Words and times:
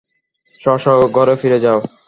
স্ব 0.61 0.65
স্ব 0.83 0.87
ঘরে 1.15 1.35
ফিরে 1.41 1.59
যাও। 1.59 1.79